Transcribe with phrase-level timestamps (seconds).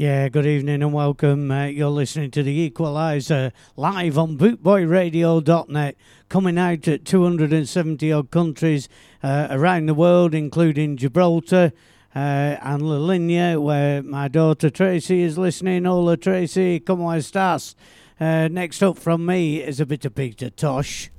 [0.00, 1.50] Yeah, good evening and welcome.
[1.50, 5.96] Uh, you're listening to The Equalizer live on bootboyradio.net,
[6.30, 8.88] coming out at 270 odd countries
[9.22, 11.74] uh, around the world, including Gibraltar
[12.14, 15.84] uh, and La where my daughter Tracy is listening.
[15.84, 17.74] Hola, Tracy, como estás?
[18.18, 21.10] Uh, next up from me is a bit of Peter Tosh.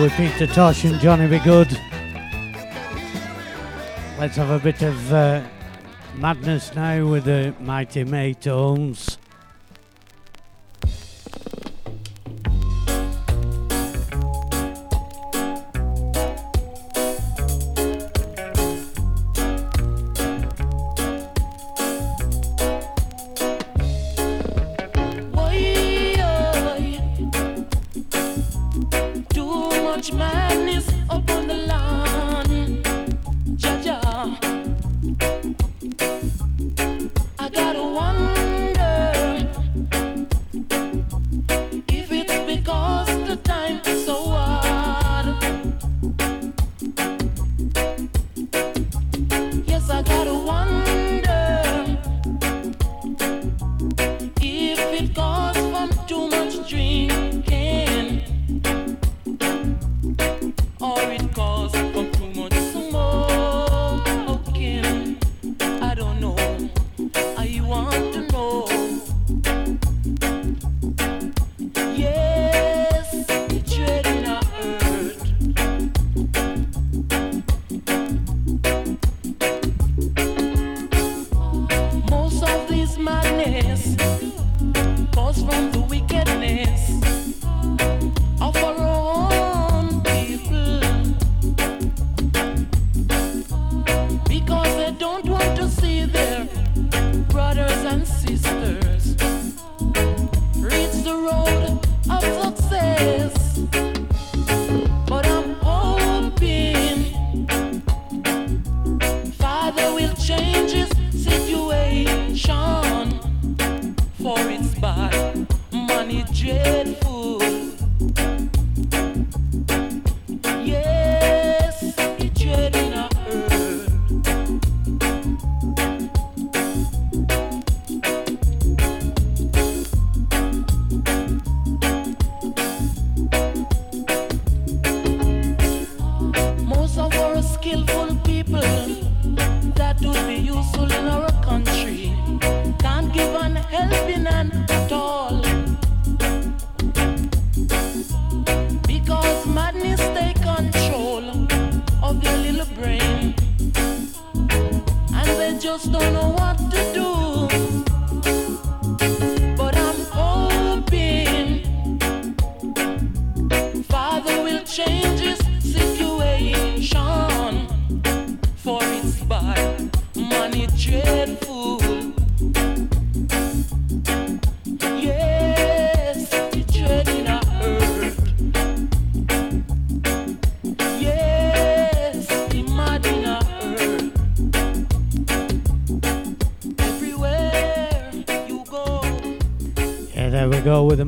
[0.00, 1.38] With Peter Tosh and Johnny B.
[1.40, 1.78] Goode.
[4.18, 5.42] Let's have a bit of uh,
[6.14, 9.09] madness now with the Mighty Maytones.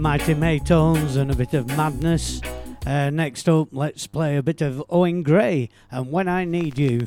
[0.03, 2.41] Mighty Maytones and a bit of madness.
[2.85, 7.07] Uh, next up, let's play a bit of Owen Gray and When I Need You.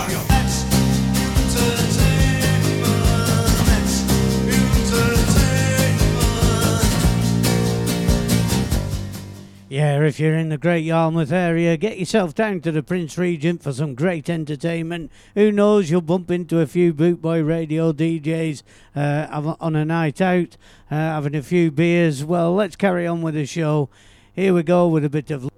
[10.01, 13.61] Yeah, if you're in the Great Yarmouth area, get yourself down to the Prince Regent
[13.61, 15.11] for some great entertainment.
[15.35, 18.63] Who knows, you'll bump into a few Bootboy radio DJs
[18.95, 20.57] uh, on a night out,
[20.89, 22.25] uh, having a few beers.
[22.25, 23.89] Well, let's carry on with the show.
[24.33, 25.50] Here we go with a bit of.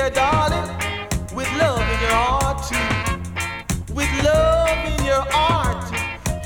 [0.00, 0.68] There, darling,
[1.34, 3.92] with love in your heart, too.
[3.92, 5.84] With love in your heart,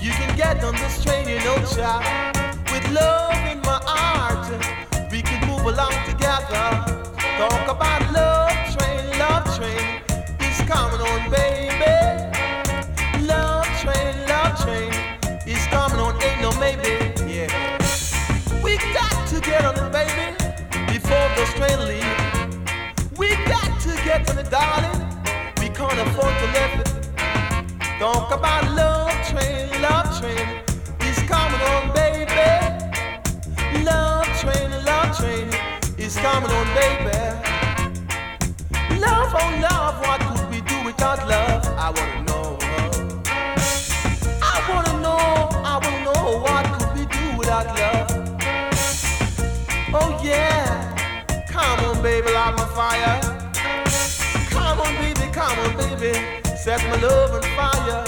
[0.03, 2.03] you can get on this train, you know, child.
[2.73, 4.51] With love in my heart,
[5.13, 6.67] we can move along together.
[7.39, 9.87] Talk about love train, love train.
[10.41, 11.95] It's coming on, baby
[13.33, 14.91] Love train love train
[15.47, 16.91] is coming on, ain't no maybe.
[17.33, 17.51] Yeah.
[18.65, 20.27] We got to get on it, baby,
[20.93, 22.34] before the train leave.
[23.87, 25.01] We got to get on it, darling.
[25.61, 26.89] We can't afford to let it.
[27.99, 30.47] Talk about love train, love train
[31.03, 32.25] is coming on, baby.
[33.85, 35.49] Love train, love train
[35.99, 37.19] is coming on, baby.
[39.01, 41.67] Love, oh love, what could we do without love?
[41.77, 42.59] I wanna know.
[44.43, 48.09] I wanna know, I wanna know what could we do without love.
[49.93, 53.44] Oh yeah, come on, baby, light my fire.
[54.85, 56.13] On, baby, come on, baby,
[56.57, 58.05] set my love on fire.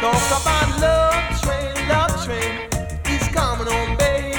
[0.00, 2.68] Talk about love train, love train,
[3.06, 4.36] he's coming on, baby.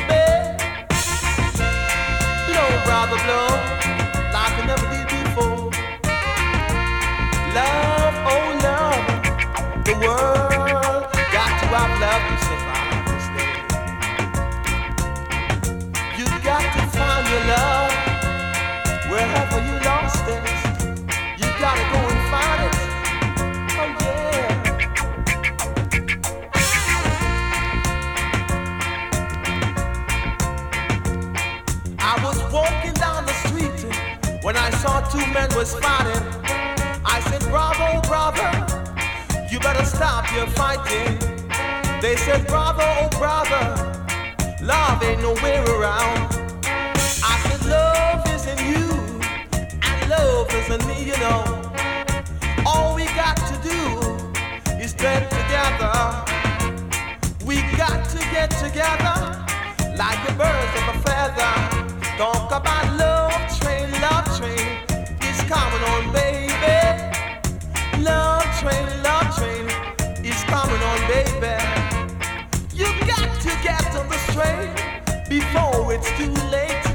[2.47, 3.49] Blow, brother, blow,
[4.35, 5.71] like I never did before.
[7.57, 9.05] Love, oh love,
[9.85, 12.57] the world got to have love.
[35.12, 36.24] two men was fighting.
[37.06, 38.52] I said, Bravo, brother,
[39.50, 41.17] you better stop your fighting.
[42.02, 43.65] They said, Bravo, oh, brother,
[44.62, 46.17] love ain't nowhere around.
[47.24, 48.88] I said, Love is in you,
[49.82, 51.43] and love is in me, you know.
[52.65, 53.82] All we got to do
[54.84, 55.96] is get together.
[57.46, 59.17] We got to get together
[59.96, 61.54] like the birds of a feather.
[62.17, 63.16] Talk about love
[65.47, 66.77] coming on, baby.
[68.03, 69.67] Love train, love train
[70.47, 71.55] coming on, baby.
[72.73, 73.51] You got to
[74.33, 74.69] train
[75.29, 76.86] before it's too late.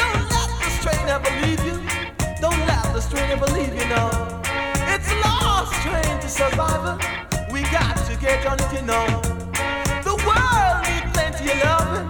[0.00, 0.50] Don't let
[0.82, 1.76] train ever leave you.
[2.40, 3.86] Don't let train ever leave you.
[4.94, 6.96] It's lost train to survival.
[7.52, 9.06] We got to get on it, you know.
[10.08, 12.08] The world needs plenty of loving.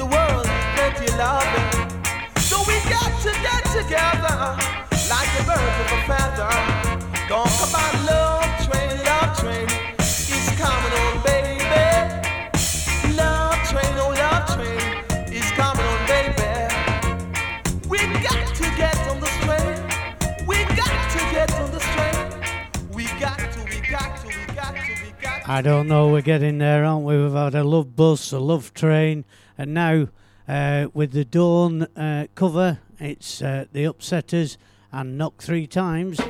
[0.00, 1.85] The world needs plenty of loving.
[2.88, 4.38] Got to get together
[5.10, 6.52] like the birds of a feather.
[8.06, 9.68] Love train, love train
[9.98, 11.56] is coming on, baby.
[13.16, 14.80] Love train, oh love train
[15.32, 16.50] is coming on, baby.
[17.88, 19.76] We got to get on this train.
[20.46, 22.16] We got to get on this train.
[22.92, 25.50] We got to, we got to, we got to, we got to.
[25.50, 27.20] I don't know, we're getting there, aren't we?
[27.20, 29.24] We've had a love bus, a love train,
[29.58, 30.08] and now
[30.48, 34.56] uh, with the Dawn uh, cover, it's uh, the Upsetters
[34.92, 36.20] and Knock Three Times.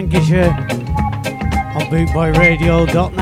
[0.00, 0.48] Lancashire
[1.76, 3.19] on bootboyradio.net.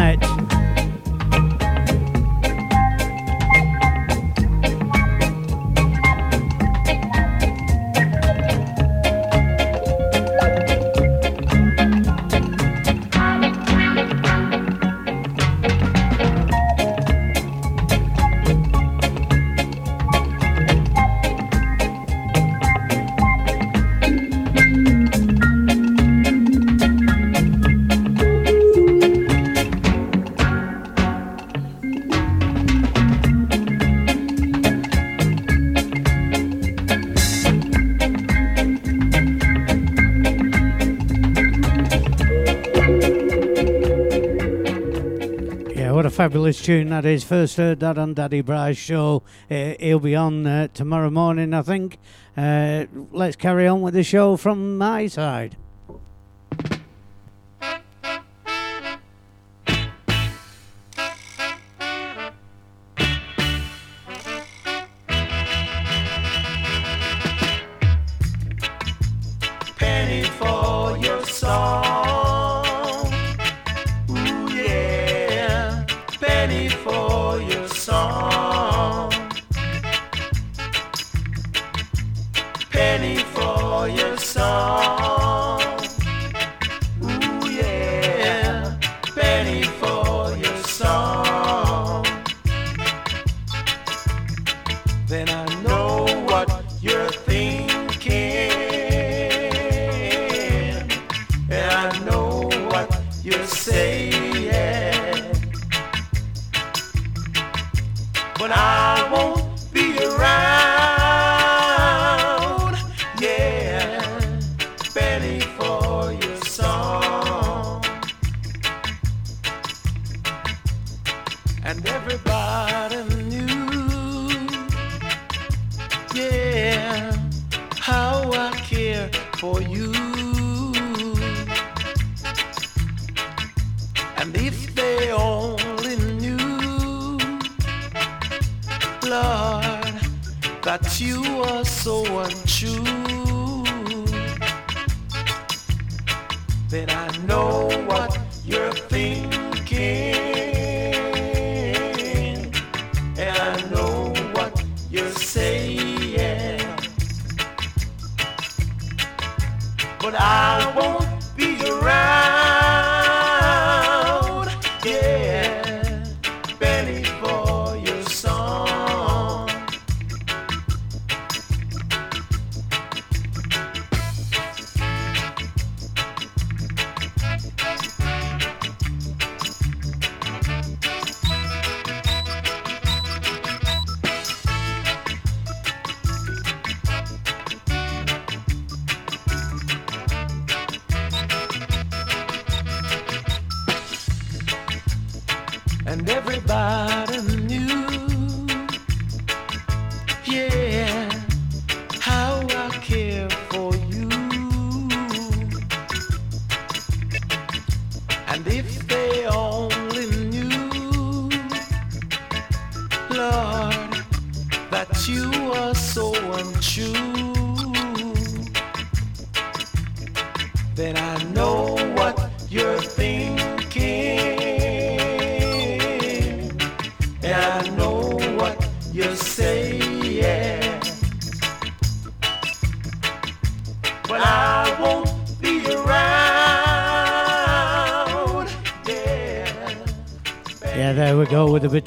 [46.53, 47.23] tune that is.
[47.23, 49.23] First heard that on Daddy Bry's show.
[49.51, 51.99] Uh, he'll be on uh, tomorrow morning, I think.
[52.37, 55.58] Uh, let's carry on with the show from my side.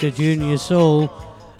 [0.02, 1.14] Victor Junior Soul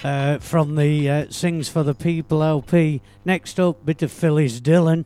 [0.04, 2.99] uh, from the uh, Sings for the People LP.
[3.23, 5.06] Next up, bit of Phyllis Dillon.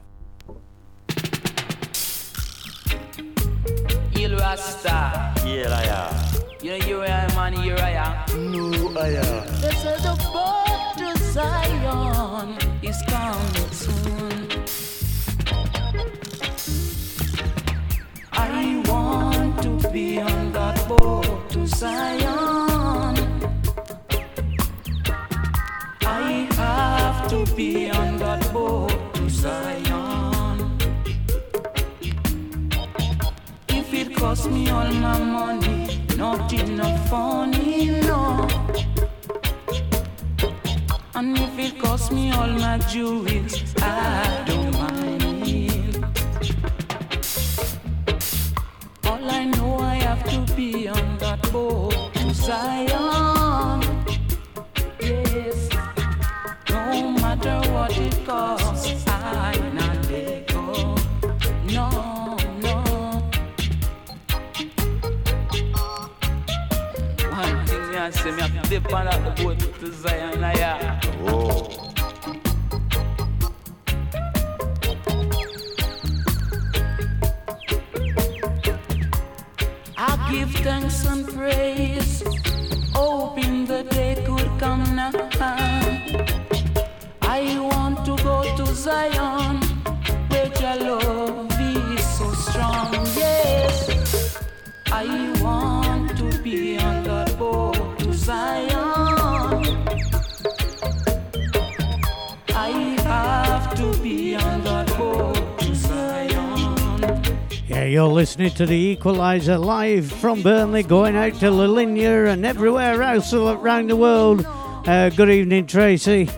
[107.95, 113.31] You're listening to the Equalizer live from Burnley, going out to La and everywhere else
[113.33, 114.45] around the world.
[114.45, 116.29] Uh, good evening, Tracy.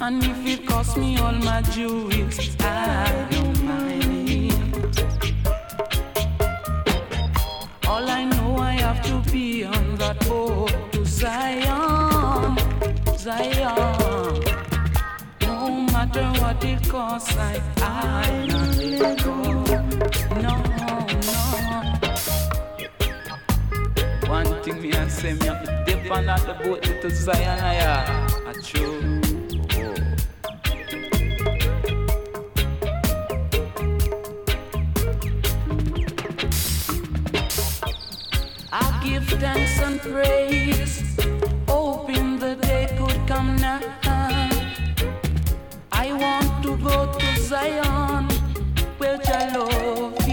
[0.00, 0.64] And if it
[0.96, 4.98] me all my jewels, I don't mind.
[7.88, 12.56] All I know, I have to be on that boat to Zion,
[13.18, 14.44] Zion.
[15.40, 19.45] No matter what it costs, I, I not let go.
[24.66, 27.78] thing me and say me up the dip the boat into Zion, I.
[27.78, 29.20] Uh, I true.
[39.02, 41.16] Give thanks and praise,
[41.68, 43.80] hoping the day could come now.
[45.92, 48.28] I want to go to Zion,
[48.98, 50.25] where I love.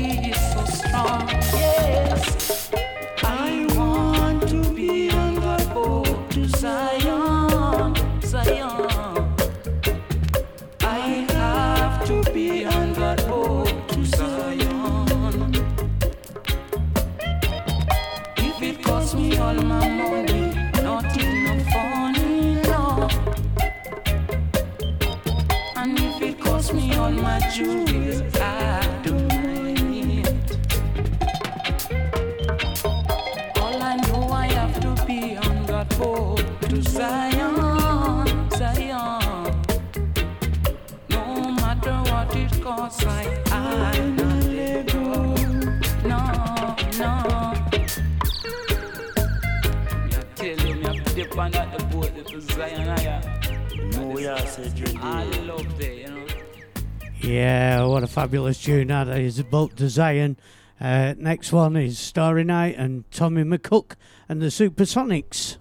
[57.21, 59.37] Yeah, what a fabulous tune that is.
[59.39, 60.37] about to Zion.
[60.81, 63.93] Uh, next one is Starry Night and Tommy McCook
[64.27, 65.57] and the Supersonics.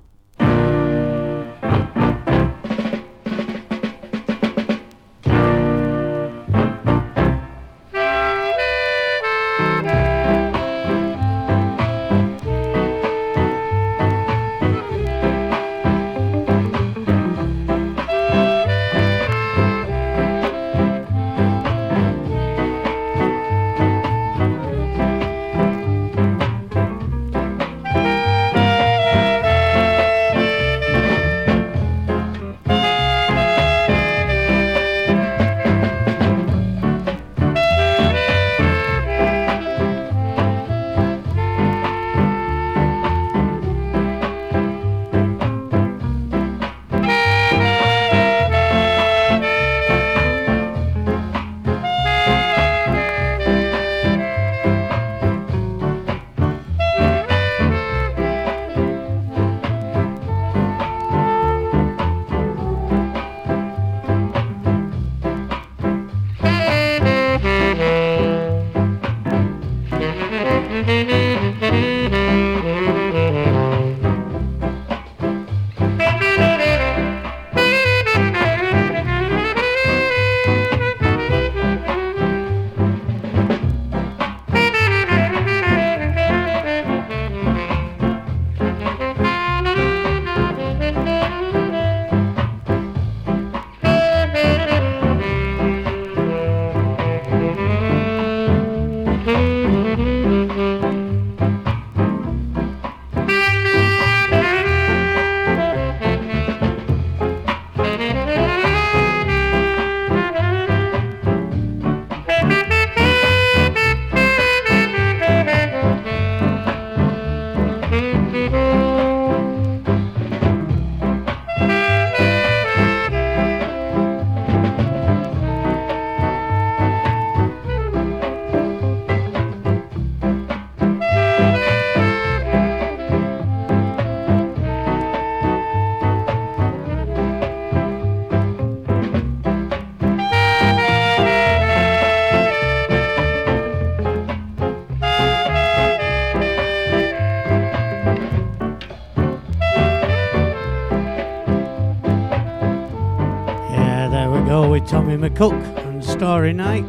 [155.34, 156.88] Cook and Starry Night.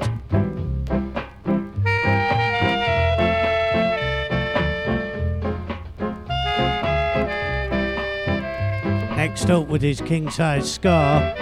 [9.16, 11.34] Next up with his king size scar,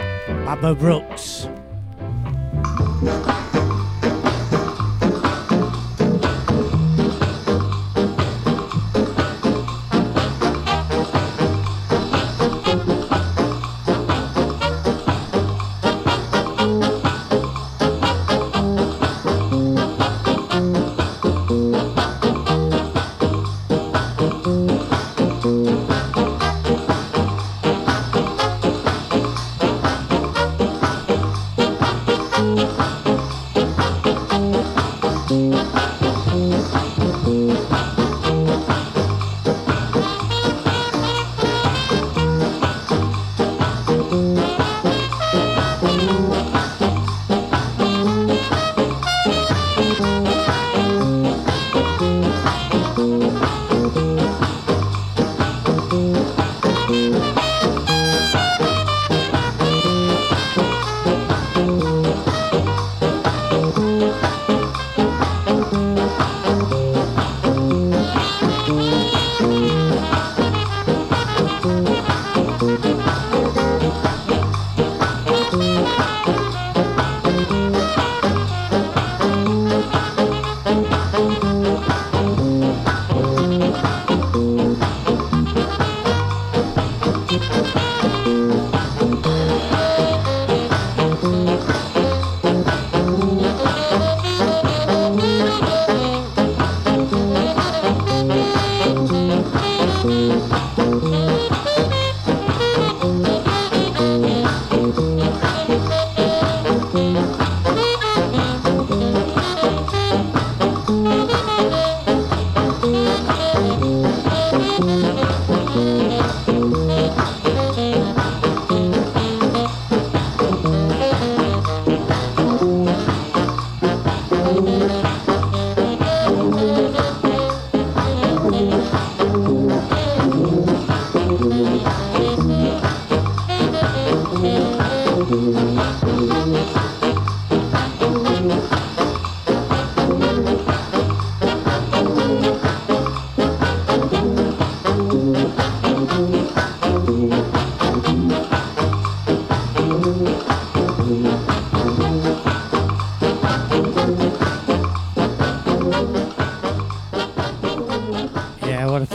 [0.46, 1.41] Baba Brooks.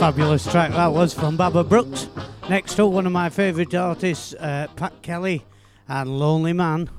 [0.07, 2.07] fabulous track that was from Baba Brooks.
[2.49, 5.43] Next up, one of my favourite artists, uh, Pat Kelly
[5.89, 6.89] and Lonely Man.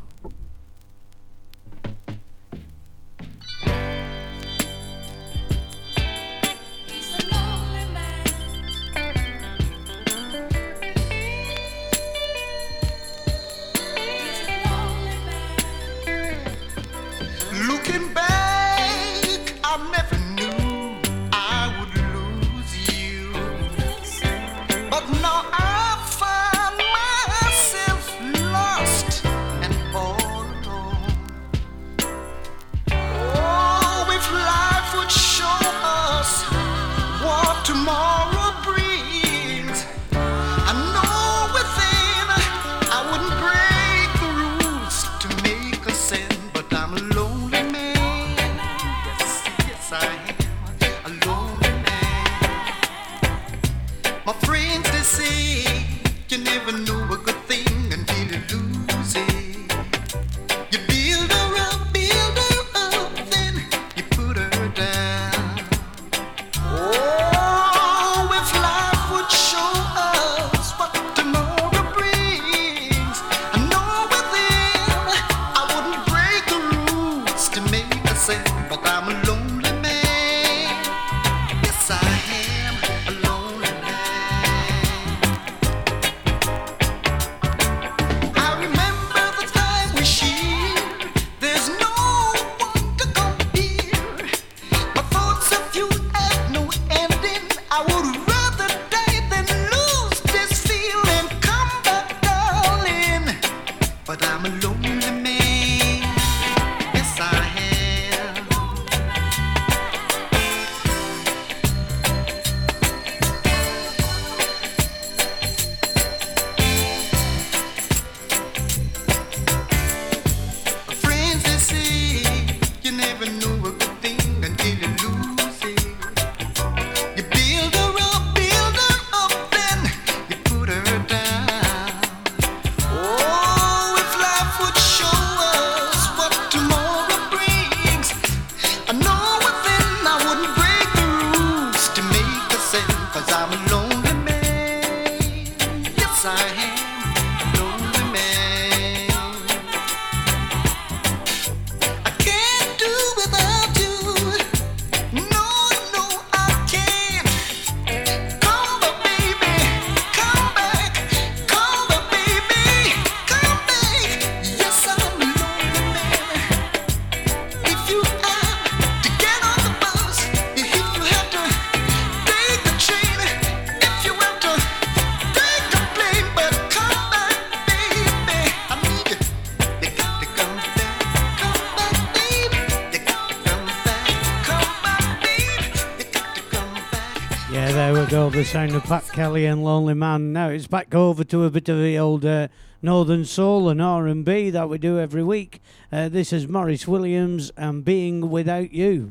[189.19, 190.33] Kelly and Lonely Man.
[190.33, 192.47] Now it's back over to a bit of the old uh,
[192.81, 195.61] Northern Soul and R&B that we do every week.
[195.91, 199.11] Uh, this is Maurice Williams and Being Without You.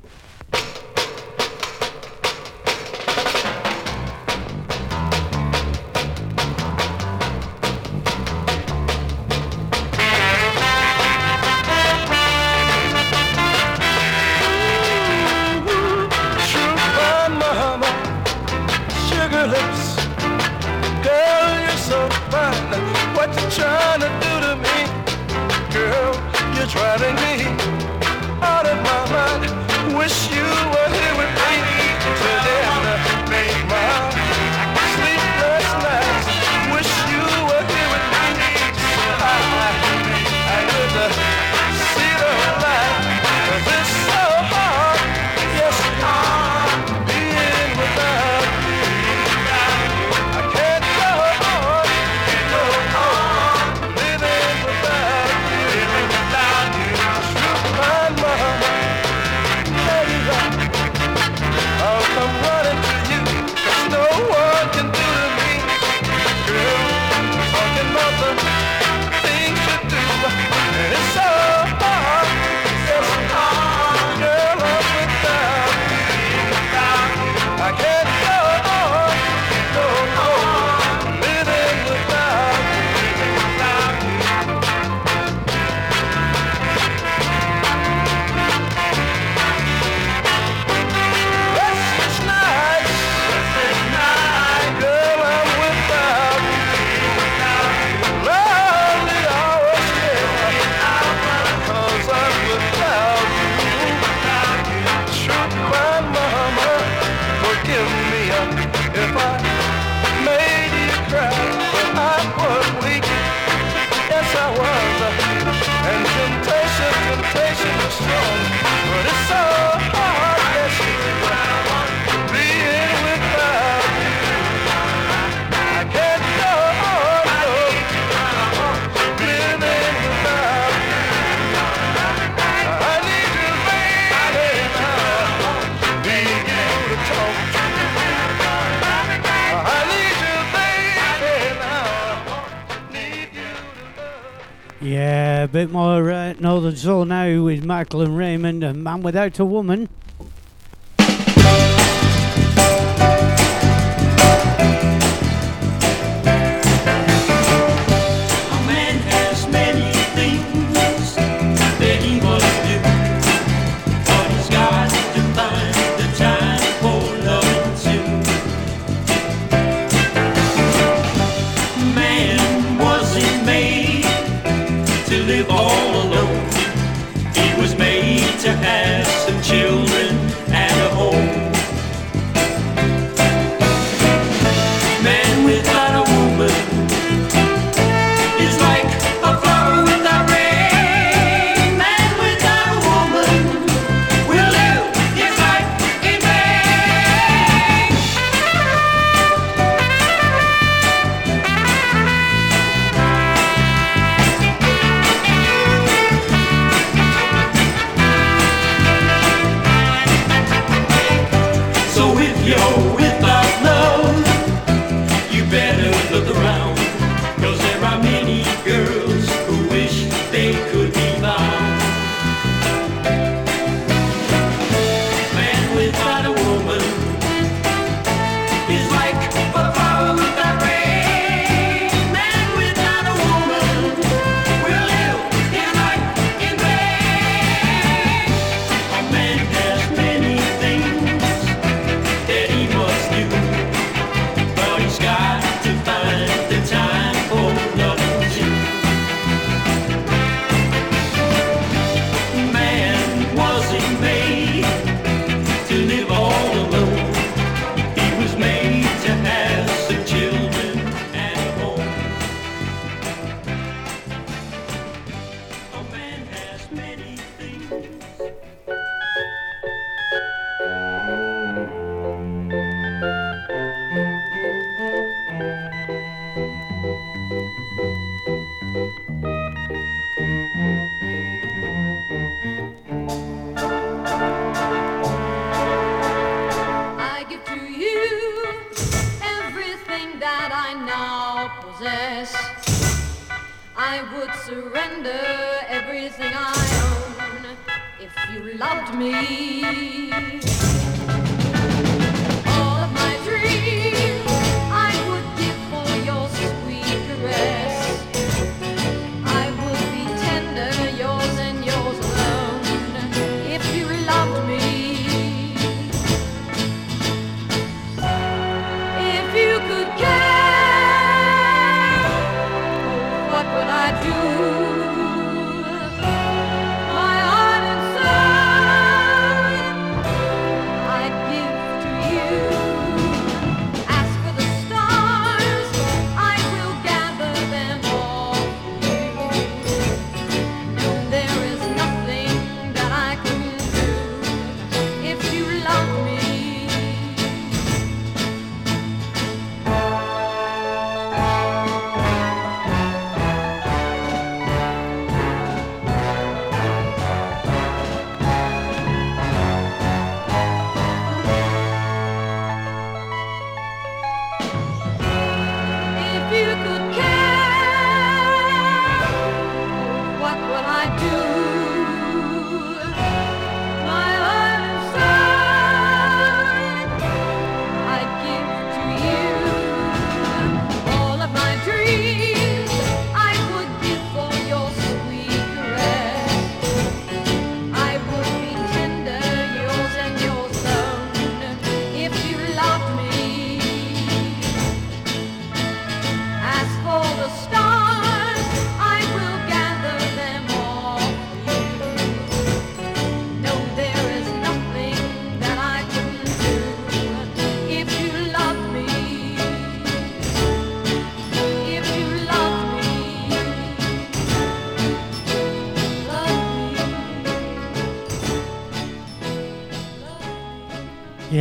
[145.48, 149.46] a bit more uh, knowledge all now with Michael and Raymond a Man Without a
[149.46, 149.87] Woman.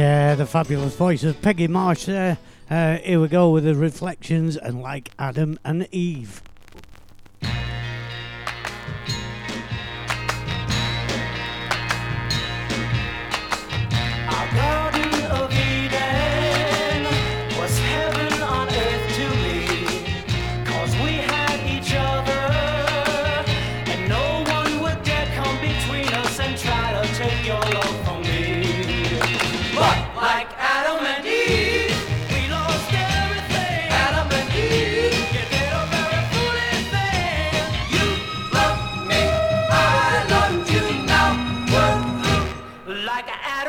[0.06, 2.38] Yeah, the fabulous voice of Peggy March there.
[2.70, 6.42] Uh, here we go with the reflections and like Adam and Eve.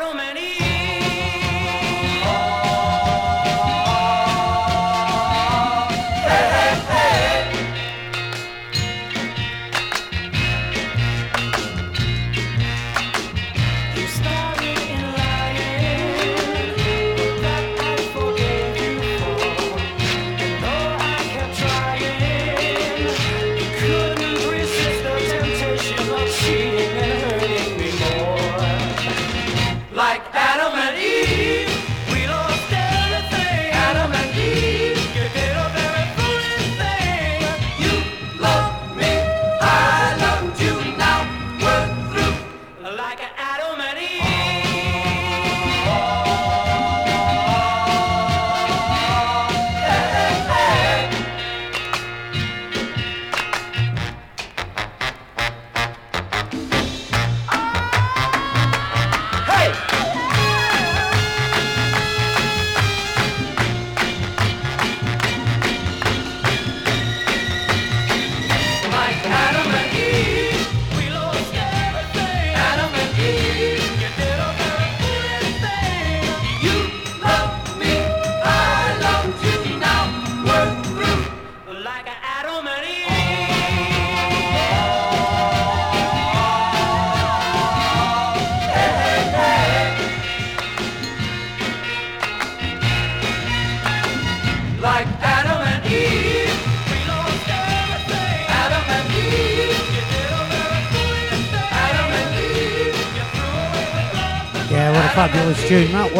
[0.08, 0.57] so many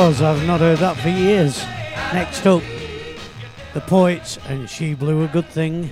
[0.09, 1.63] I've not heard that for years.
[2.15, 2.63] Next up,
[3.75, 5.91] The Poets and She Blew a Good Thing.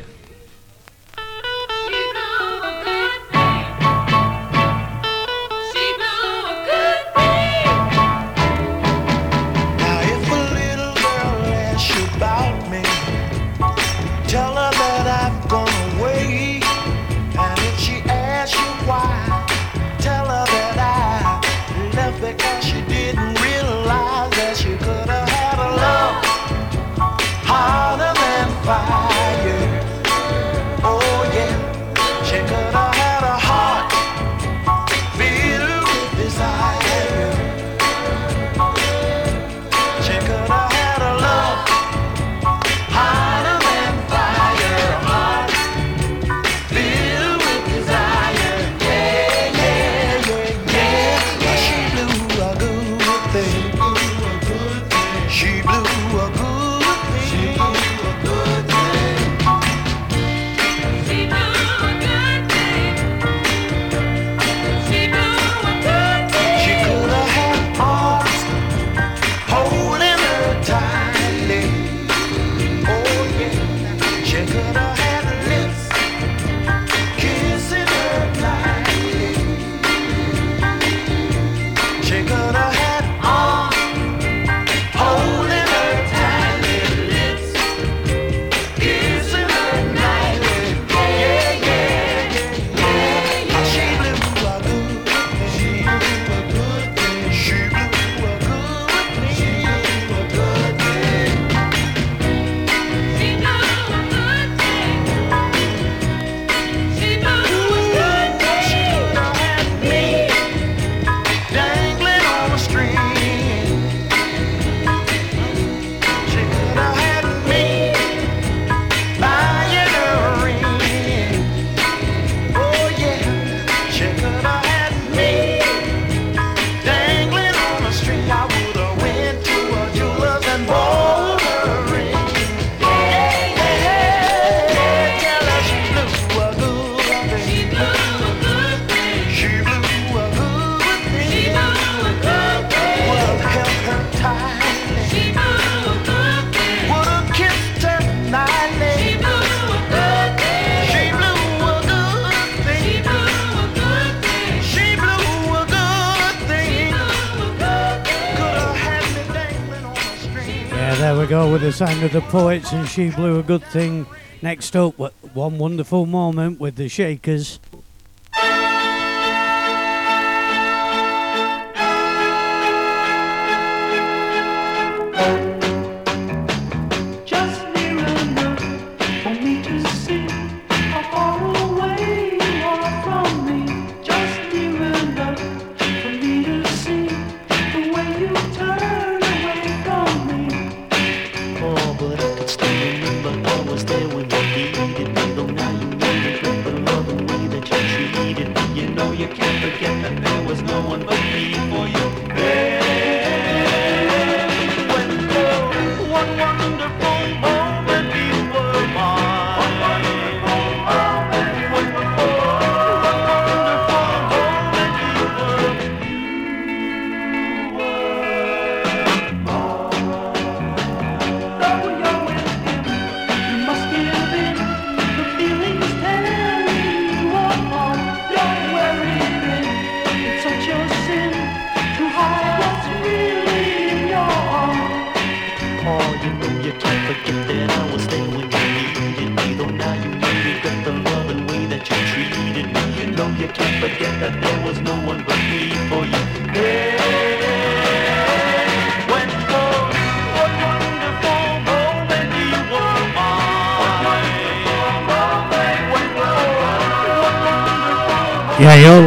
[162.07, 164.07] of the Poets and She Blew a Good Thing.
[164.41, 164.95] Next up,
[165.35, 167.59] One Wonderful Moment with the Shakers.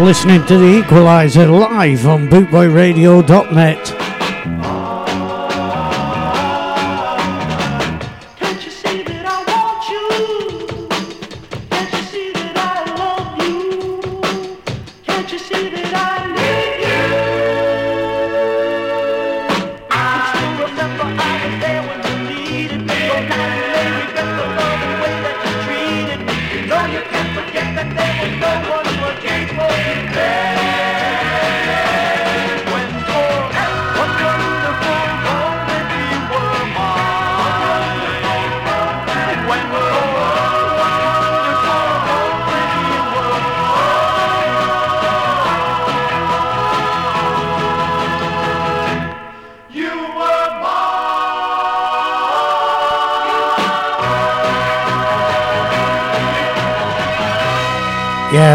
[0.09, 3.88] listening to The Equalizer live on bootboyradio.net.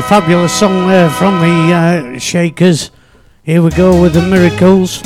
[0.09, 2.91] fabulous song there from the uh, Shakers.
[3.43, 5.03] Here we go with the Miracles.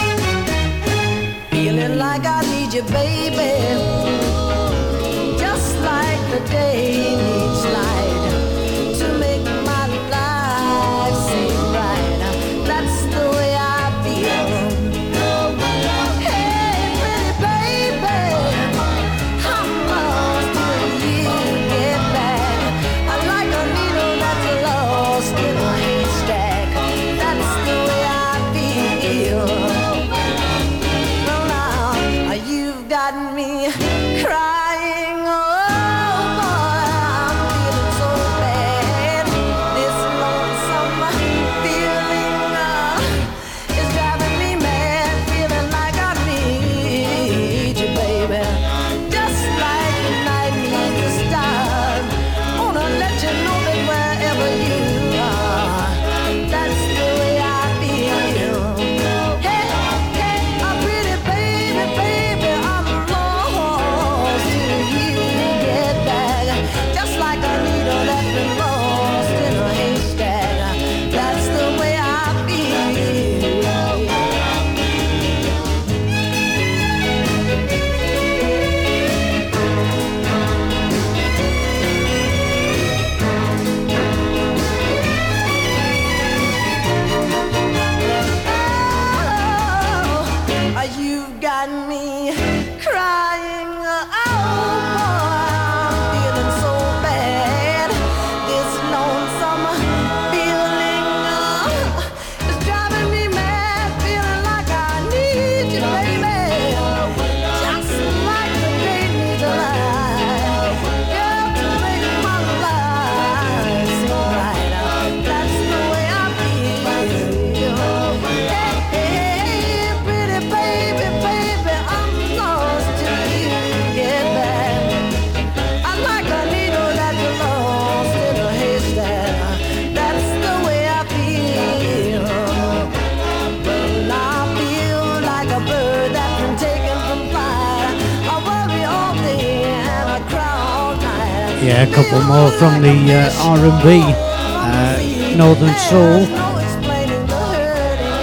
[142.59, 146.27] from the uh, R&B uh, Northern Soul,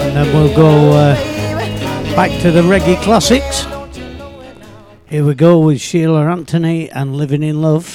[0.02, 1.16] and then we'll go uh,
[2.18, 3.66] back to the reggae classics.
[5.08, 7.95] Here we go with Sheila Anthony and Living in Love.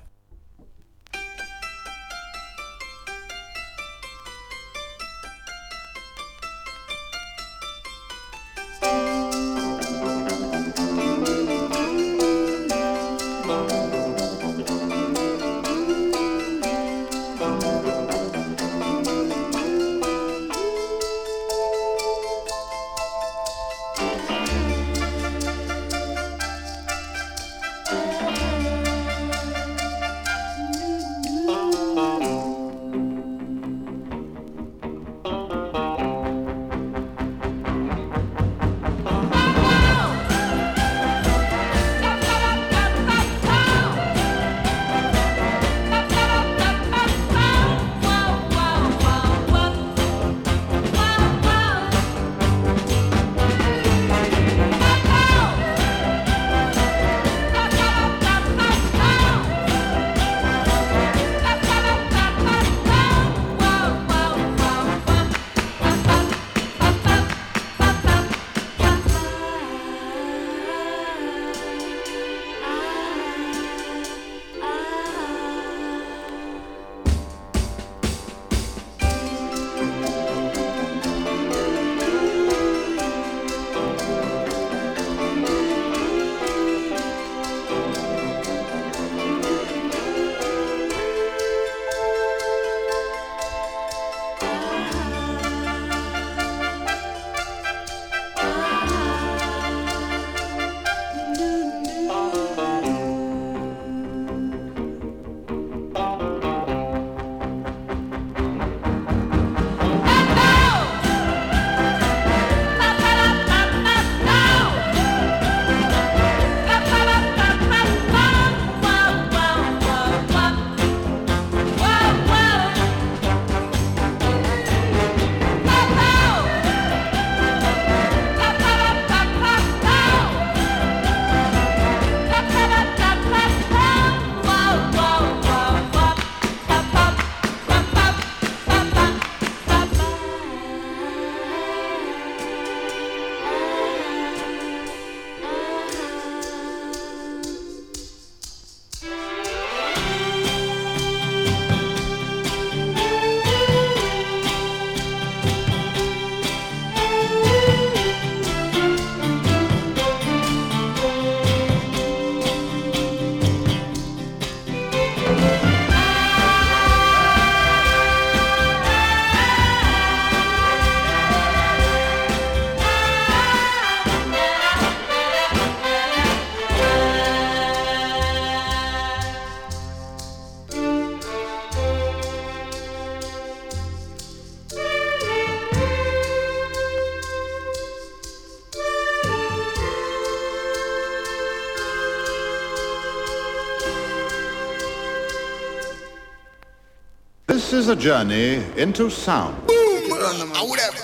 [197.91, 197.91] Property Maintenance.co.uk.
[197.91, 199.67] This is a journey into sound.
[199.67, 200.09] Boom!
[200.09, 200.97] Whatever.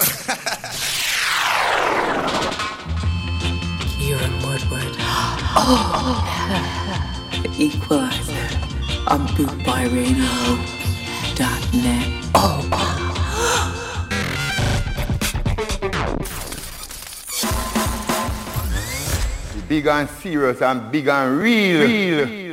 [4.00, 4.96] You're in Woodward.
[5.60, 6.24] Oh,
[7.58, 8.48] Equalizer
[9.08, 12.08] on bootboyradio.net.
[12.36, 12.64] Oh,
[19.68, 21.82] Big and serious and big and real.
[21.82, 22.26] real.
[22.26, 22.47] Thank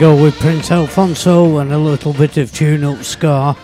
[0.00, 3.54] go with Prince Alfonso and a little bit of tune up Scar.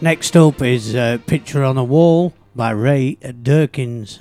[0.00, 4.18] Next up is uh, Picture on a Wall by Ray Durkins.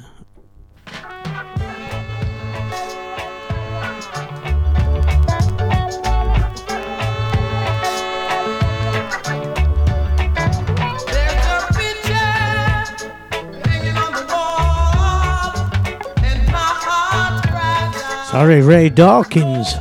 [18.32, 19.76] Sorry, Ray Dawkins.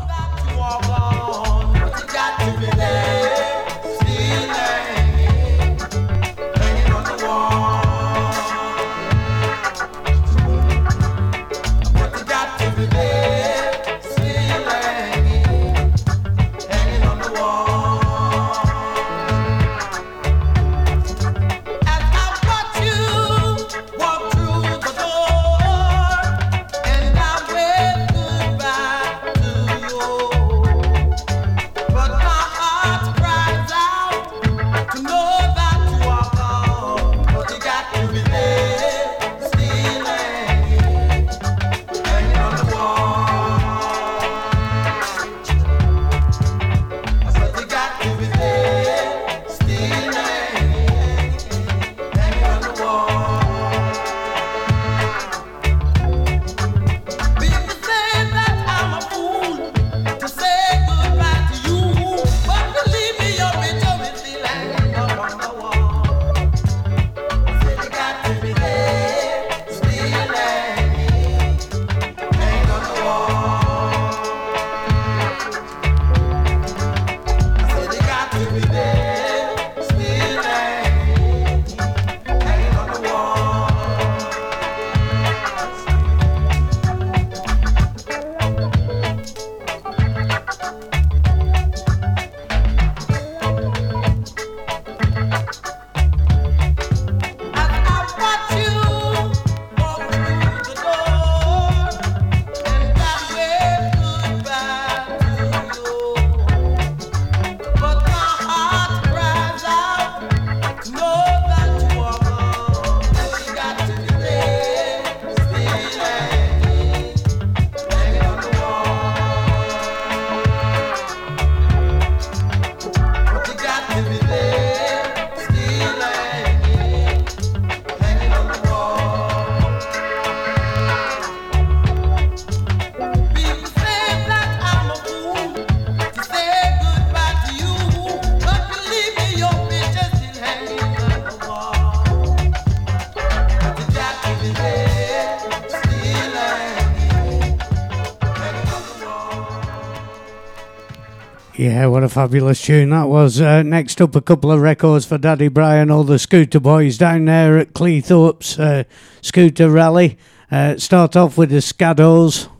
[151.72, 153.40] Yeah, what a fabulous tune that was.
[153.40, 157.24] Uh, next up, a couple of records for Daddy Brian, all the scooter boys down
[157.24, 158.84] there at Cleethorpes uh,
[159.22, 160.18] Scooter Rally.
[160.50, 162.51] Uh, start off with the Scados.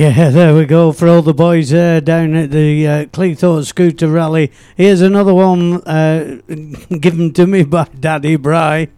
[0.00, 4.08] Yeah, there we go for all the boys there down at the uh, Cleethorpes Scooter
[4.08, 4.50] Rally.
[4.74, 6.40] Here's another one uh,
[7.00, 8.88] given to me by Daddy Bry.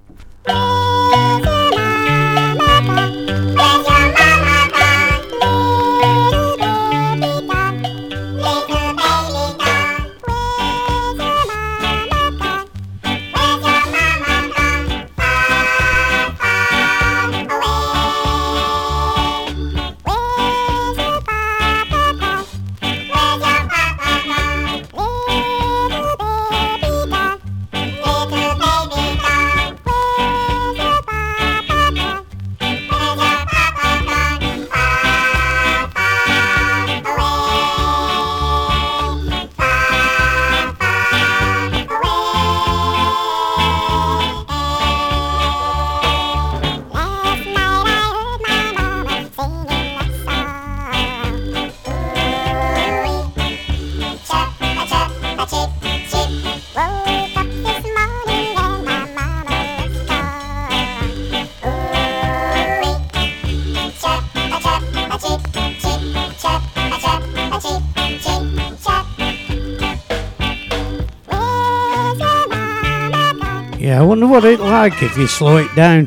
[75.03, 76.05] If you slow it down.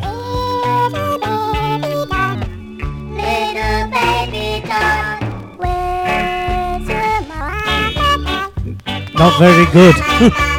[9.18, 10.52] Not very good.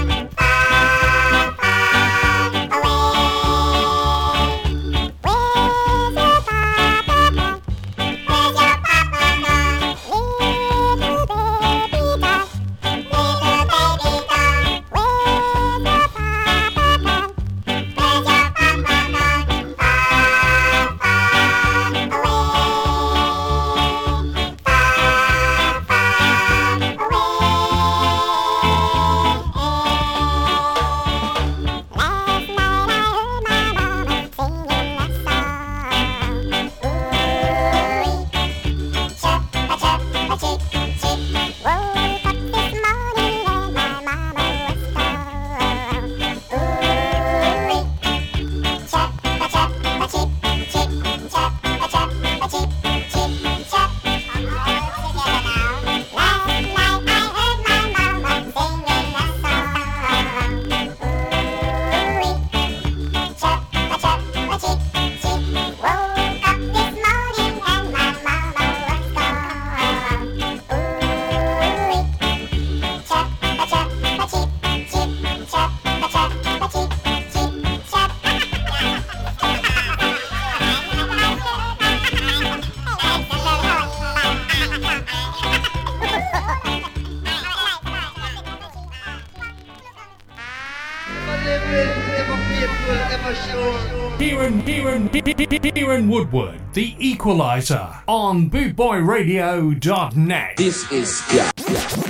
[96.17, 100.57] Woodward, the Equalizer on bootboyradio.net.
[100.57, 102.06] This is Bye!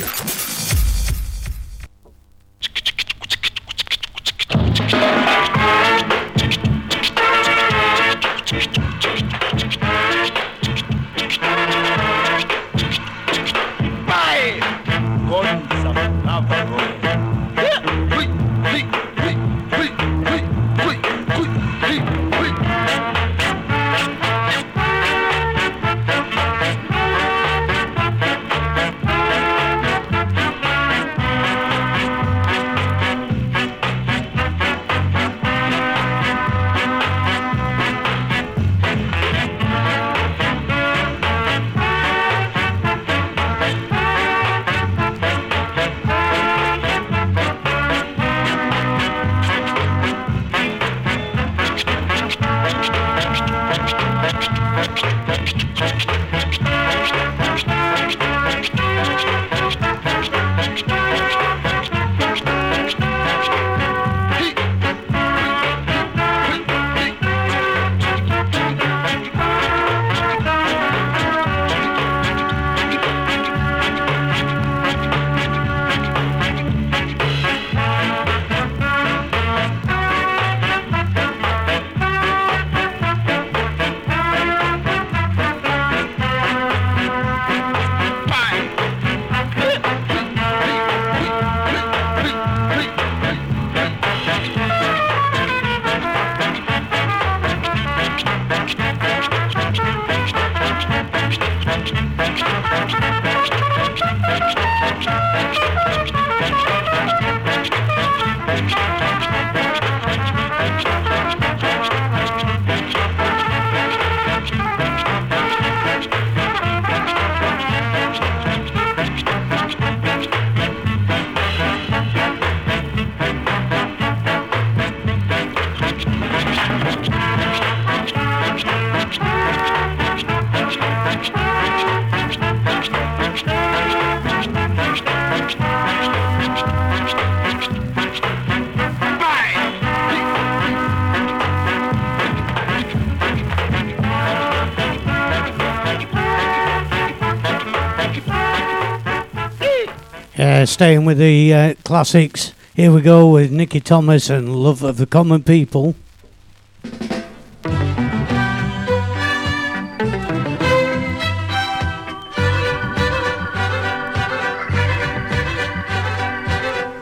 [150.67, 152.53] Staying with the uh, classics.
[152.75, 155.95] Here we go with Nicky Thomas and Love of the Common People.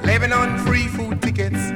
[0.05, 1.73] Living on free food tickets.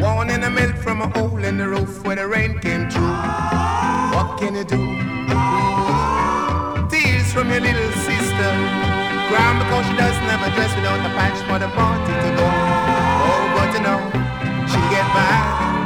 [0.00, 3.02] One in the milk from a hole in the roof where the rain came through.
[3.02, 4.86] What can you do?
[6.88, 8.99] Tears from your little sister.
[9.30, 12.46] Crying because she doesn't have a dress without a patch for the party to go.
[12.50, 14.00] Oh, but you know,
[14.66, 15.30] she get by.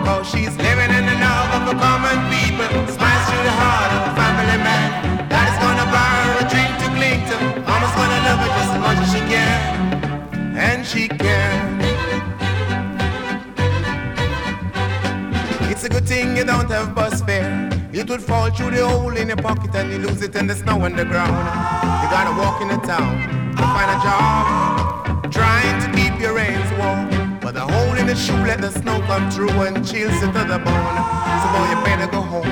[0.01, 2.73] Cause she's living in the love of the common people.
[2.89, 5.29] Smiles through the heart of a family man.
[5.29, 7.37] Daddy's gonna buy her a dream to cling to.
[7.69, 9.61] Mama's gonna love her just as much as she can.
[10.57, 11.85] And she can.
[15.71, 17.74] It's a good thing you don't have bus fare.
[17.97, 20.57] It would fall through the hole in your pocket and you lose it in the
[20.57, 21.31] snow on the ground.
[22.03, 23.23] You gotta walk in the town
[23.55, 27.39] to find a job, trying to keep your reins warm.
[27.39, 30.43] But the hole in the shoe let the snow come through and chills you to
[30.43, 30.97] the bone.
[31.39, 32.51] So boy, you better go home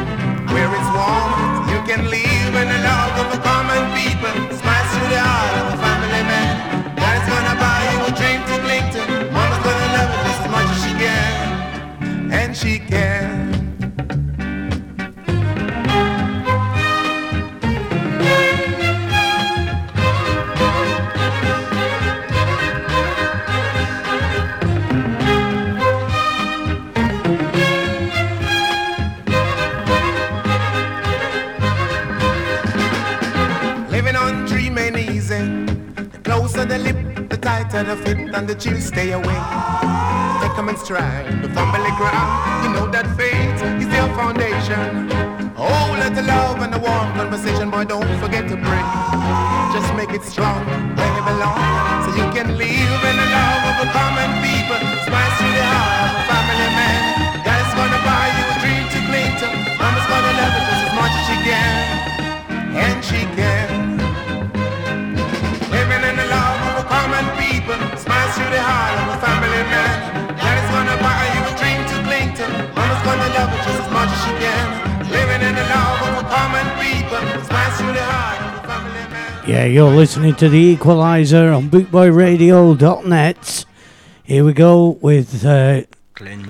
[0.54, 1.66] where it's warm.
[1.74, 4.30] You can live in the love of the common people.
[4.54, 6.54] Smash through the heart of a family man.
[6.94, 9.02] Daddy's gonna buy you a dream to cling to.
[9.34, 13.11] Mama's gonna love you just as much as she can and she can.
[37.84, 39.40] The tighter the fit, and the chill stay away.
[40.40, 42.64] Take 'em in stride, the the ground.
[42.64, 45.10] You know that faith is their foundation.
[45.56, 48.84] Oh, let the love and the warm conversation, boy, don't forget to pray.
[49.74, 50.62] Just make it strong
[50.96, 51.58] where you belong,
[52.04, 54.80] so you can live in the love of the common people.
[55.06, 57.00] Smash through the heart a family man.
[57.44, 59.48] Daddy's gonna buy you a dream to cling to.
[59.80, 61.74] Mama's gonna love you just as much as she can,
[62.84, 63.41] and she can.
[73.04, 74.66] Gonna love you just as much as she can.
[75.10, 77.22] Living in the love of a common people.
[77.44, 79.48] Smash through the heart of a family man.
[79.48, 83.64] Yeah, you're listening to the Equalizer on bootboyradio.net.
[84.24, 85.82] Here we go with uh,
[86.14, 86.46] Clint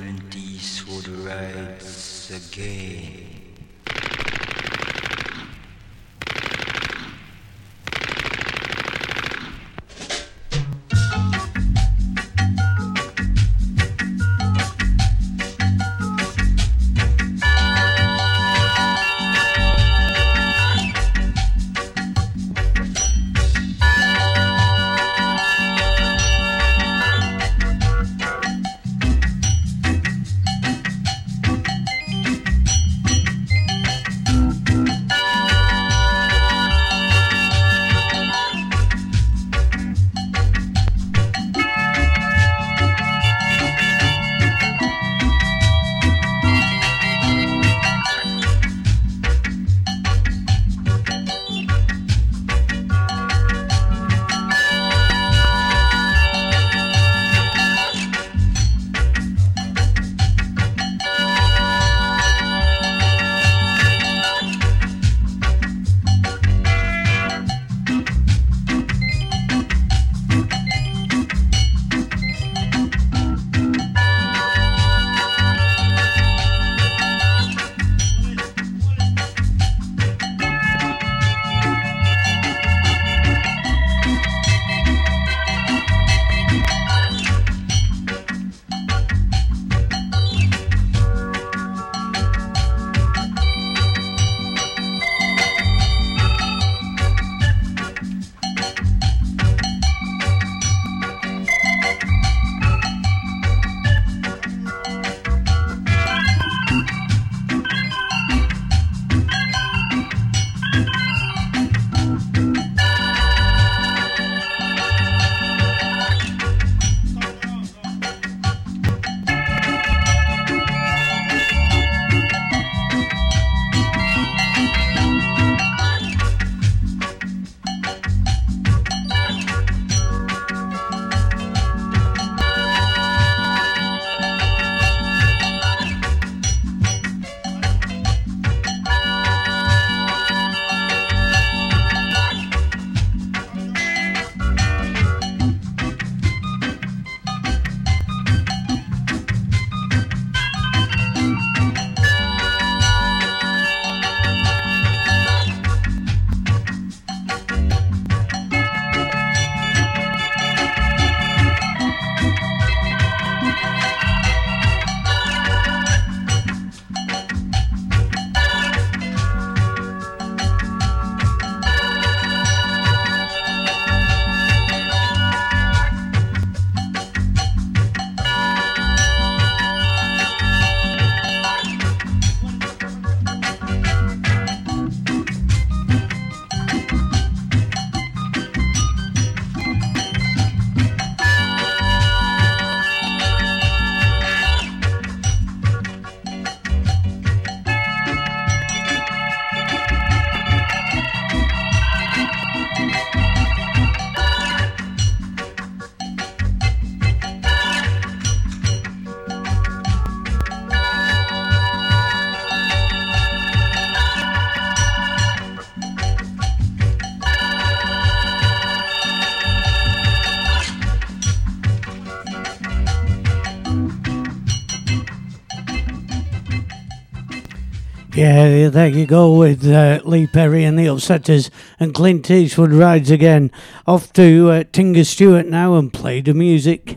[228.23, 231.51] Yeah, there you go with uh, Lee Perry and the Upsetters
[231.81, 233.51] and Clint Eastwood rides again.
[233.85, 236.92] Off to uh, Tinga Stewart now and play the music.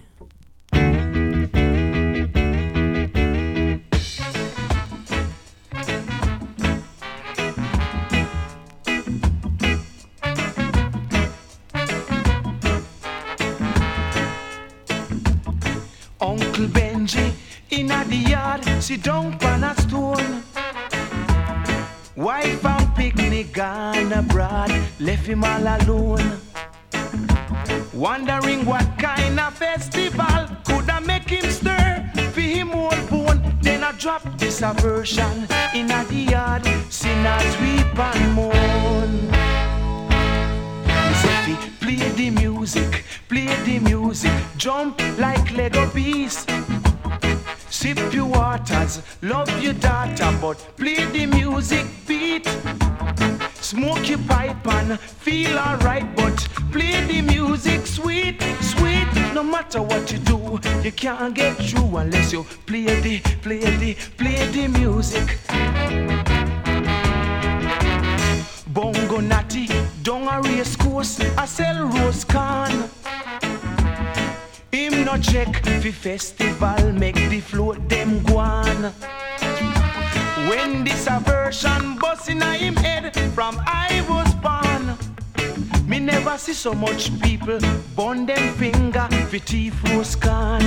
[86.55, 87.59] So much people
[87.95, 90.61] burn them finger fi thief rose can.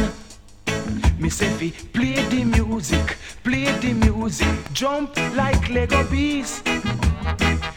[1.19, 6.63] Me say fi play the music, play the music, jump like Lego bees.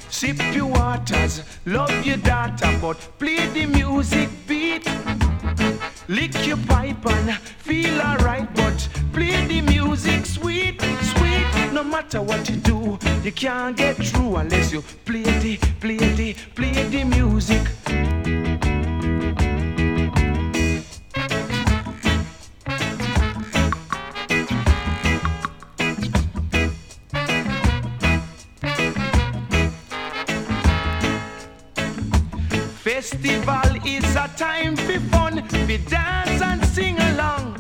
[0.09, 4.85] Sip your waters, love your daughter, but play the music beat.
[6.09, 10.81] Lick your pipe and feel alright, but play the music sweet,
[11.13, 11.45] sweet.
[11.71, 16.35] No matter what you do, you can't get through unless you play the, play the,
[16.55, 17.61] play the music.
[32.84, 37.53] Festival is a time for fun, we dance and sing along.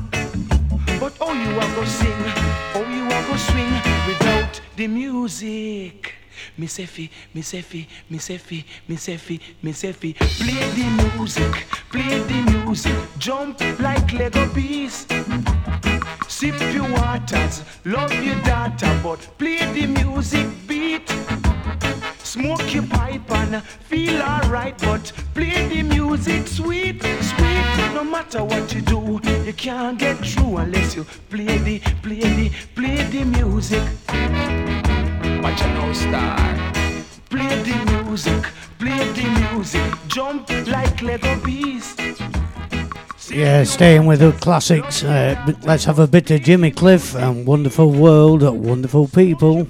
[0.99, 2.21] But oh, you are go sing,
[2.75, 3.73] oh, you are go swing
[4.07, 6.20] without the music.
[6.67, 10.13] Fi, me say fi, me say fi, me say fi.
[10.13, 15.07] Play the music, play the music, jump like Lego bees.
[16.27, 21.09] Sip your waters, love your daughter, but play the music beat.
[22.23, 27.93] Smoke your pipe and feel alright, but play the music sweet, sweet.
[27.93, 32.51] No matter what you do, you can't get through unless you play the, play the,
[32.75, 34.90] play the music.
[35.41, 36.37] Watch your no star.
[37.29, 38.43] Play the music,
[38.77, 41.95] play the music, jump like Lego bees.
[43.29, 45.03] Yeah, staying with the classics.
[45.03, 49.67] Uh, let's have a bit of Jimmy Cliff and Wonderful World, Wonderful People.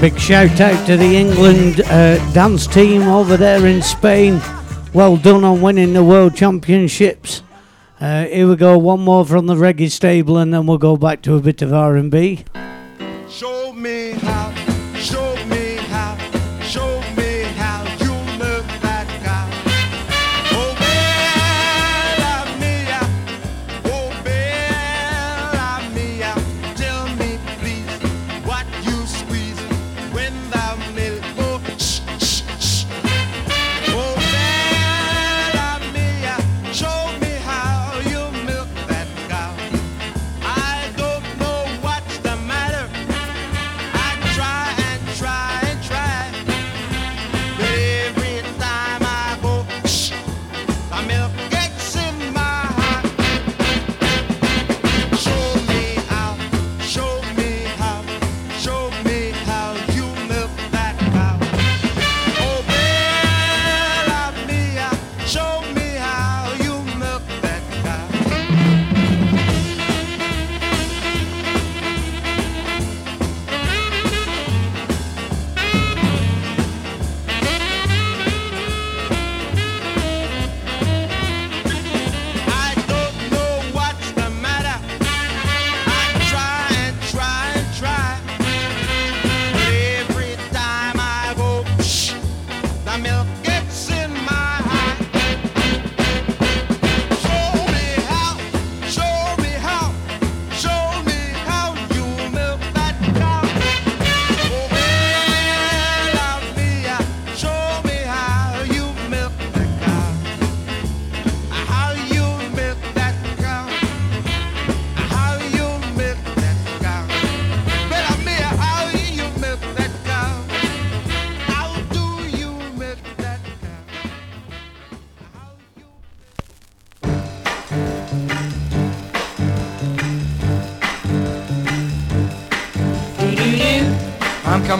[0.00, 4.40] Big shout out to the England uh, dance team over there in Spain.
[4.94, 7.42] Well done on winning the World Championships.
[8.00, 11.20] Uh, here we go, one more from the reggae stable, and then we'll go back
[11.22, 12.44] to a bit of R&B.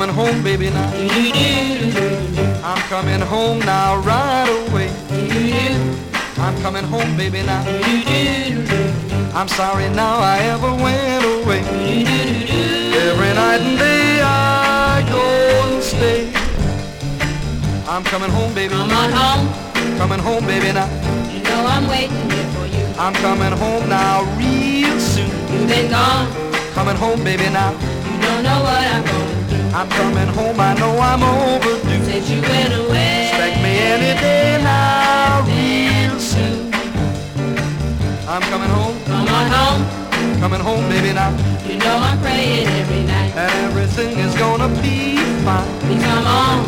[0.01, 0.91] Coming home, baby, now.
[2.65, 4.89] I'm coming home now, right away.
[6.39, 7.63] I'm coming home, baby, now.
[9.35, 11.61] I'm sorry now I ever went away.
[12.97, 15.21] Every night and day I go
[15.69, 16.33] and stay.
[17.87, 18.73] I'm coming home, baby.
[18.73, 19.99] Come on home.
[19.99, 20.89] Coming home, baby, now.
[21.31, 22.87] You know I'm waiting here for you.
[22.99, 25.29] I'm coming home now, real soon.
[25.53, 26.27] You've been gone.
[26.73, 27.90] Coming home, baby, now.
[29.73, 32.05] I'm coming home, I know I'm overdue.
[32.05, 33.29] Since you went away.
[33.29, 36.75] Expect me any day now, real soon.
[38.27, 38.97] I'm coming home.
[39.07, 39.83] Come on home.
[40.41, 41.31] Coming home, baby, now.
[41.69, 43.33] You know I'm praying every night.
[43.37, 45.17] And everything is gonna be
[45.47, 45.69] fine.
[45.81, 46.67] Please come on.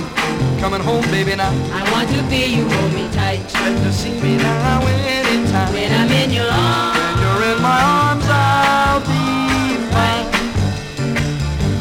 [0.61, 1.51] Coming home, baby, now.
[1.75, 3.41] I want to feel you hold me tight.
[3.43, 5.73] Expect to see me now anytime.
[5.73, 6.99] When I'm in your arms.
[6.99, 8.72] When you're in my arms, I'll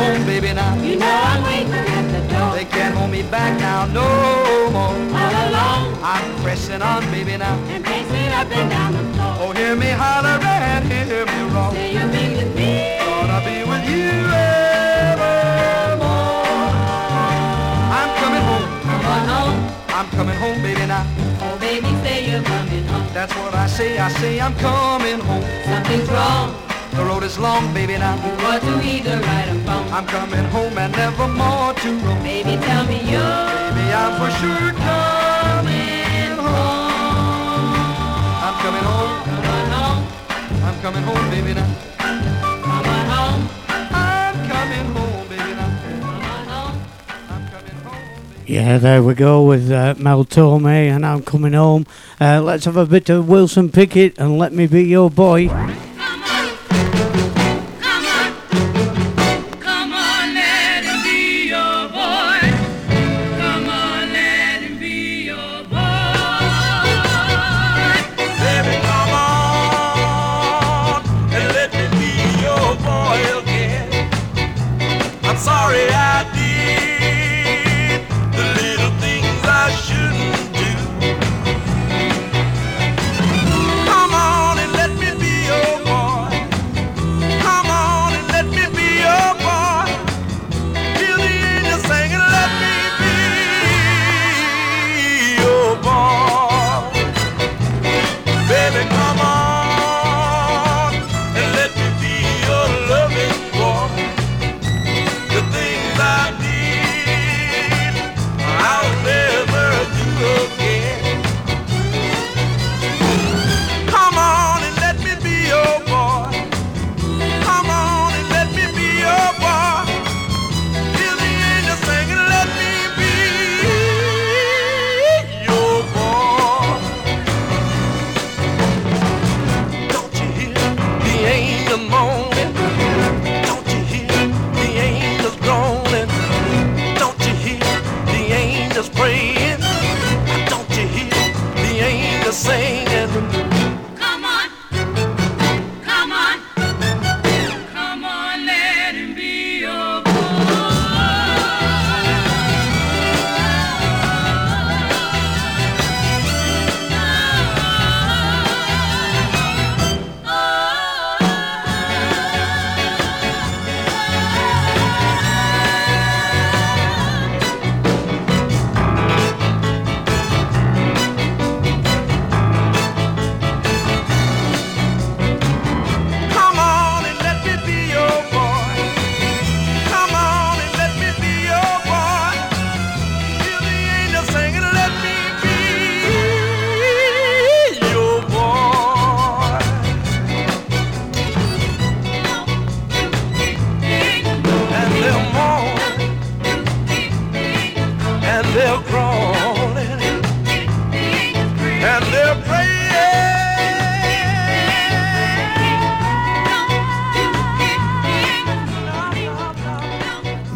[0.00, 0.72] Home, baby, now.
[0.82, 2.50] You know I'm waiting at the door.
[2.58, 4.06] They can't hold me back now, no
[4.74, 4.94] more.
[5.20, 5.88] All alone.
[6.02, 7.56] I'm pressing on, baby, now.
[7.74, 9.34] And pacing up and down the floor.
[9.42, 11.70] Oh, hear me holler and hear me roar.
[11.72, 12.70] Say you'll be with me.
[13.04, 14.10] Gonna be with you
[15.10, 16.08] evermore.
[18.00, 18.66] I'm coming home.
[18.88, 19.58] Come on home.
[19.98, 21.04] I'm coming home, baby, now.
[21.44, 23.06] Oh, baby, say you're coming home.
[23.12, 23.98] That's what I say.
[23.98, 25.44] I say I'm coming home.
[25.68, 26.48] Something's wrong.
[26.96, 28.16] The road is long, baby, now.
[28.44, 29.82] What to either right or.
[29.94, 32.22] I'm coming home and never more to roam.
[32.22, 37.74] Baby, tell me you're Baby, I'm for sure coming home.
[38.46, 39.14] I'm coming home.
[39.24, 40.02] Come on home.
[40.64, 41.68] I'm coming home, baby, now.
[41.98, 43.42] Come on home.
[43.68, 45.70] I'm coming home, baby, now.
[45.82, 46.76] Come on home.
[48.46, 51.86] Yeah, there we go with uh, Mel Torme, and I'm coming home.
[52.20, 55.46] Uh, let's have a bit of Wilson Pickett and Let Me Be Your Boy.
[55.46, 55.89] Come on, let him be your boy.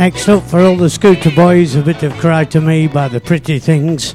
[0.05, 3.23] Next up for all the scooter boys, a bit of Cry to Me by the
[3.23, 4.13] Pretty Things.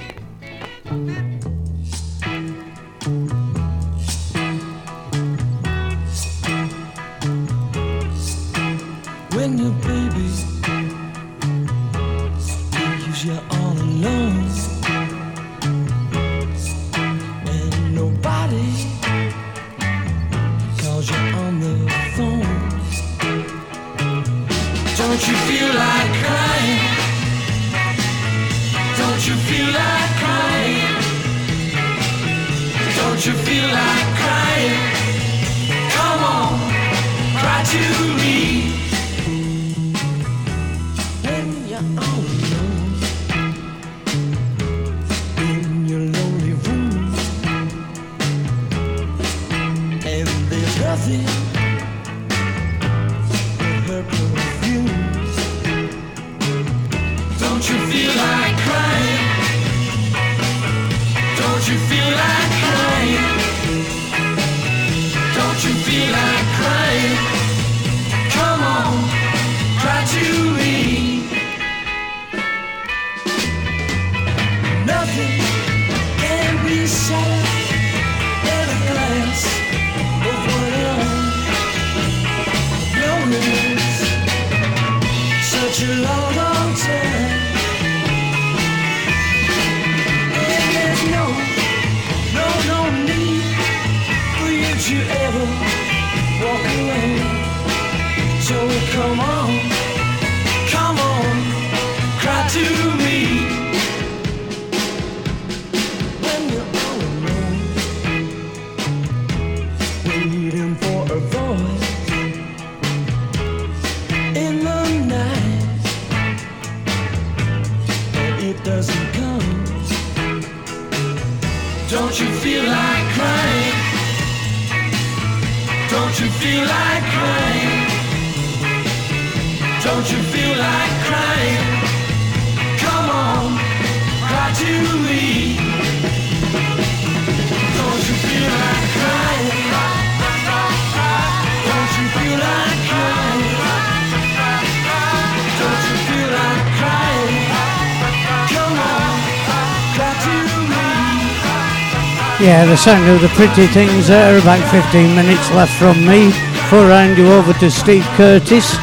[152.69, 154.37] the sound of the pretty things there.
[154.37, 156.27] About 15 minutes left from me.
[156.27, 158.75] Before I hand you over to Steve Curtis.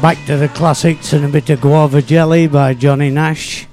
[0.00, 3.66] Back to the classics and a bit of Guava Jelly by Johnny Nash.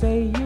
[0.00, 0.45] say you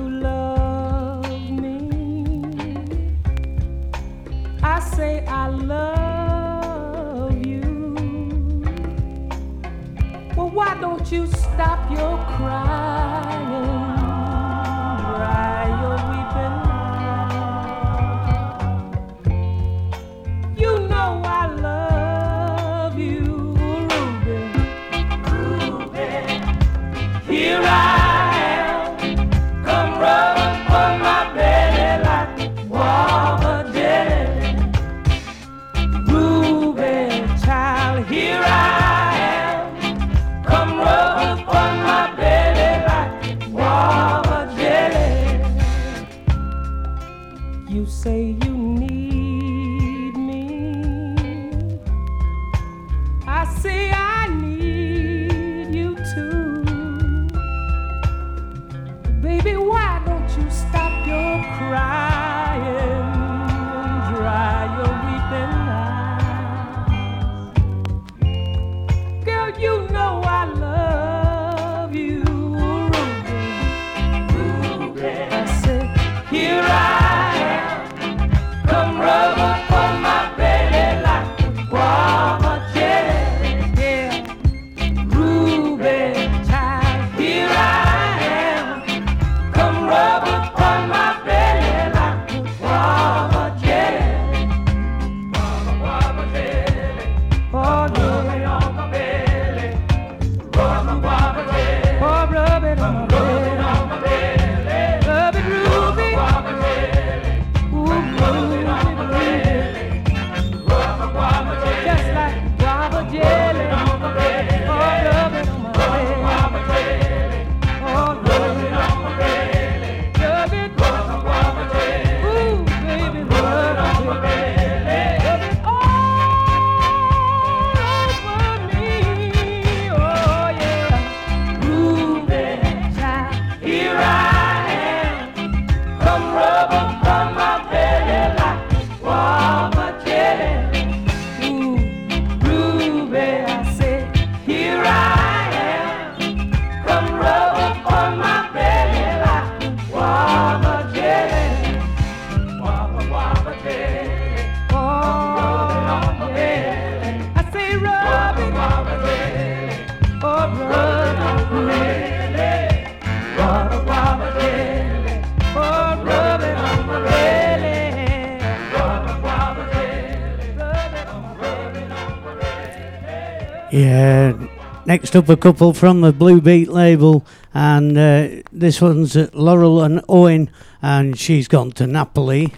[175.11, 180.01] next up a couple from the Blue Beat label, and uh, this one's Laurel and
[180.09, 180.49] Owen,
[180.83, 182.53] and she's gone to Napoli.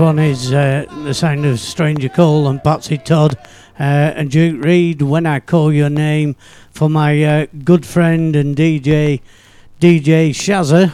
[0.00, 3.36] one is uh, the sound of Stranger Cole and Patsy Todd
[3.78, 6.36] uh, and Duke Reid, When I Call Your Name,
[6.70, 9.20] for my uh, good friend and DJ,
[9.78, 10.92] DJ Shazza,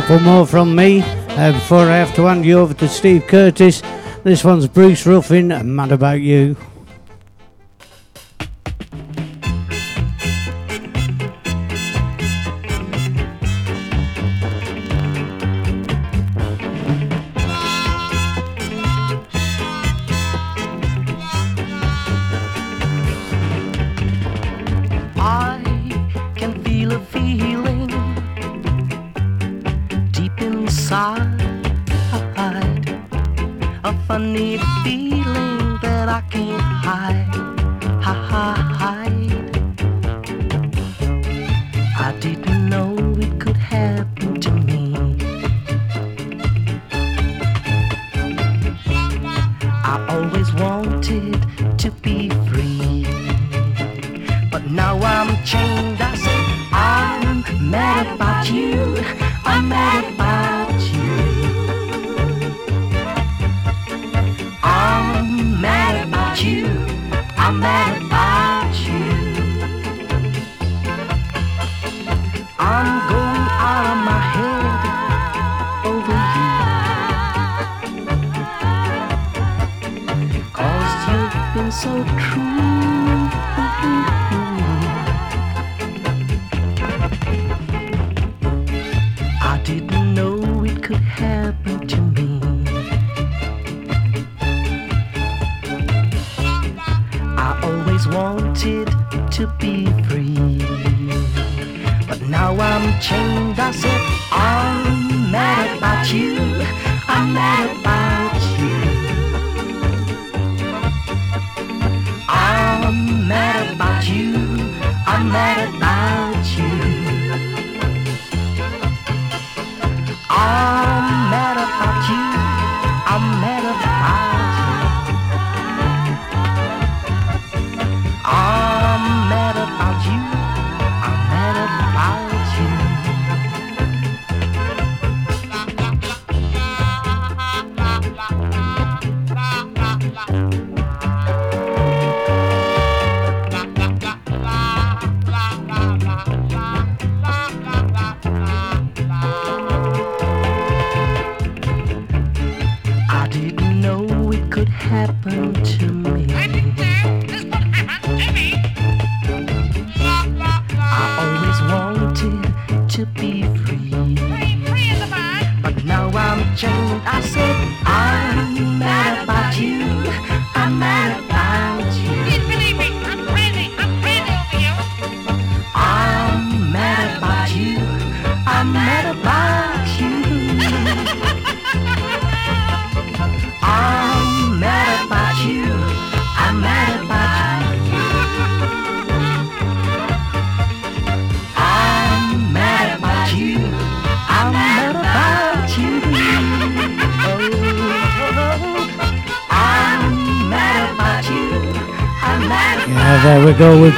[0.00, 3.26] couple more from me um, uh, before I have to hand you over to Steve
[3.26, 3.82] Curtis.
[4.22, 6.56] This one's Bruce Ruffin, Mad About You.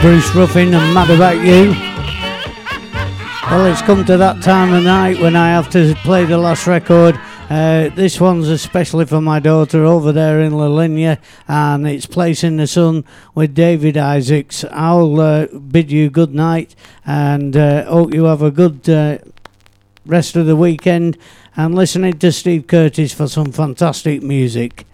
[0.01, 1.72] Bruce Ruffin and Mad About You.
[3.51, 6.66] Well, it's come to that time of night when I have to play the last
[6.66, 7.20] record.
[7.51, 12.43] Uh, this one's especially for my daughter over there in La Línea, and it's Place
[12.43, 13.05] in the Sun
[13.35, 14.64] with David Isaacs.
[14.70, 16.74] I'll uh, bid you good night
[17.05, 19.18] and uh, hope you have a good uh,
[20.06, 21.18] rest of the weekend
[21.56, 24.86] and listening to Steve Curtis for some fantastic music.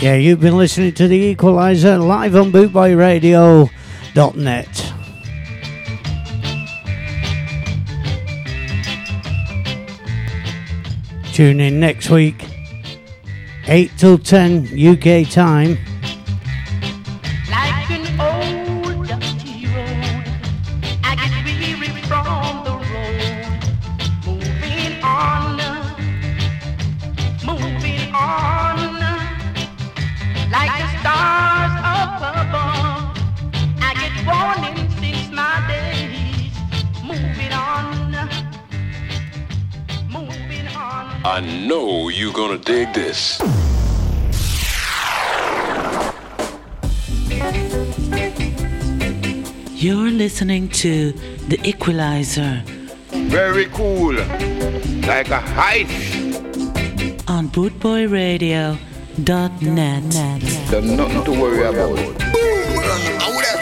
[0.00, 4.92] Yeah, you've been listening to The Equalizer live on bootboyradio.net.
[11.32, 12.44] Tune in next week,
[13.66, 15.76] 8 till 10 UK time.
[50.38, 51.10] Listening to
[51.48, 52.62] The Equalizer
[53.10, 54.14] Very cool.
[54.14, 57.28] Like a heist.
[57.28, 60.02] on bootboyradio.net.
[60.70, 61.74] There's nothing to worry about.
[61.74, 62.27] I would have